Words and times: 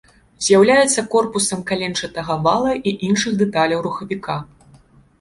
З'яўляецца 0.45 1.03
корпусам 1.17 1.61
каленчатага 1.73 2.39
вала 2.49 2.73
і 2.87 2.97
іншых 3.11 3.39
дэталяў 3.45 3.79
рухавіка. 3.89 4.43